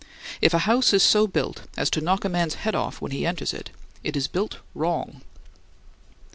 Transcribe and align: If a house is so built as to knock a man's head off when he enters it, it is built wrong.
If 0.41 0.51
a 0.55 0.65
house 0.65 0.93
is 0.93 1.03
so 1.03 1.27
built 1.27 1.61
as 1.77 1.91
to 1.91 2.01
knock 2.01 2.25
a 2.25 2.29
man's 2.29 2.55
head 2.55 2.73
off 2.73 3.01
when 3.01 3.11
he 3.11 3.23
enters 3.23 3.53
it, 3.53 3.69
it 4.03 4.15
is 4.17 4.27
built 4.27 4.57
wrong. 4.73 5.21